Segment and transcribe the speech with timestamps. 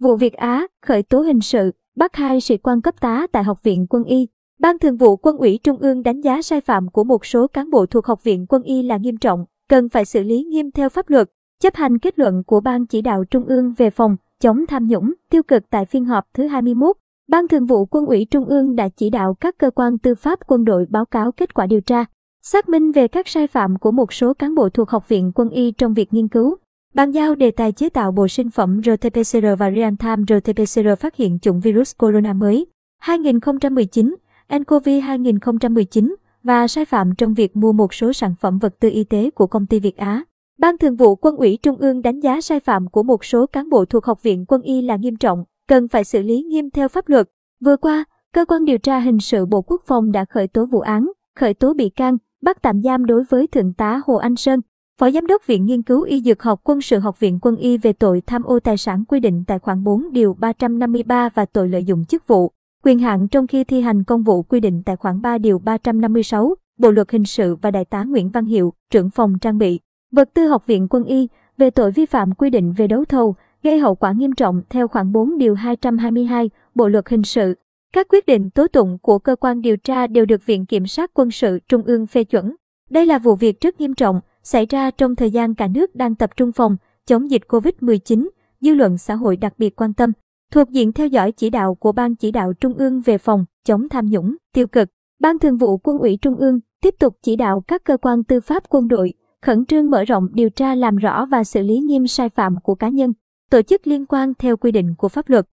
[0.00, 3.62] Vụ Việt Á, khởi tố hình sự, bắt hai sĩ quan cấp tá tại Học
[3.62, 4.28] viện Quân y.
[4.60, 7.70] Ban Thường vụ Quân ủy Trung ương đánh giá sai phạm của một số cán
[7.70, 10.88] bộ thuộc Học viện Quân y là nghiêm trọng, cần phải xử lý nghiêm theo
[10.88, 11.30] pháp luật.
[11.62, 15.12] Chấp hành kết luận của Ban chỉ đạo Trung ương về phòng chống tham nhũng,
[15.30, 16.96] tiêu cực tại phiên họp thứ 21,
[17.28, 20.38] Ban Thường vụ Quân ủy Trung ương đã chỉ đạo các cơ quan tư pháp
[20.46, 22.04] quân đội báo cáo kết quả điều tra,
[22.42, 25.50] xác minh về các sai phạm của một số cán bộ thuộc Học viện Quân
[25.50, 26.56] y trong việc nghiên cứu,
[26.94, 31.38] Bàn giao đề tài chế tạo bộ sinh phẩm RT-PCR và real-time RT-PCR phát hiện
[31.38, 32.66] chủng virus corona mới
[32.98, 34.16] 2019,
[34.48, 39.04] nCoV 2019 và sai phạm trong việc mua một số sản phẩm vật tư y
[39.04, 40.24] tế của công ty Việt Á.
[40.58, 43.70] Ban Thường vụ Quân ủy Trung ương đánh giá sai phạm của một số cán
[43.70, 46.88] bộ thuộc Học viện Quân y là nghiêm trọng, cần phải xử lý nghiêm theo
[46.88, 47.28] pháp luật.
[47.60, 50.80] Vừa qua, Cơ quan điều tra hình sự Bộ Quốc phòng đã khởi tố vụ
[50.80, 54.60] án, khởi tố bị can, bắt tạm giam đối với Thượng tá Hồ Anh Sơn,
[55.00, 57.78] Phó Giám đốc Viện Nghiên cứu Y Dược học Quân sự Học viện Quân y
[57.78, 61.68] về tội tham ô tài sản quy định tại khoản 4 điều 353 và tội
[61.68, 62.50] lợi dụng chức vụ,
[62.84, 66.54] quyền hạn trong khi thi hành công vụ quy định tại khoản 3 điều 356,
[66.78, 69.80] Bộ luật hình sự và Đại tá Nguyễn Văn Hiệu, trưởng phòng trang bị,
[70.12, 73.34] vật tư Học viện Quân y về tội vi phạm quy định về đấu thầu,
[73.62, 77.54] gây hậu quả nghiêm trọng theo khoản 4 điều 222 Bộ luật hình sự.
[77.92, 81.10] Các quyết định tố tụng của cơ quan điều tra đều được Viện Kiểm sát
[81.14, 82.54] Quân sự Trung ương phê chuẩn.
[82.90, 86.14] Đây là vụ việc rất nghiêm trọng, xảy ra trong thời gian cả nước đang
[86.14, 88.28] tập trung phòng chống dịch Covid-19,
[88.60, 90.12] dư luận xã hội đặc biệt quan tâm,
[90.52, 93.88] thuộc diện theo dõi chỉ đạo của Ban chỉ đạo Trung ương về phòng chống
[93.88, 94.88] tham nhũng, tiêu cực.
[95.20, 98.40] Ban Thường vụ Quân ủy Trung ương tiếp tục chỉ đạo các cơ quan tư
[98.40, 102.06] pháp quân đội khẩn trương mở rộng điều tra làm rõ và xử lý nghiêm
[102.06, 103.12] sai phạm của cá nhân,
[103.50, 105.46] tổ chức liên quan theo quy định của pháp luật.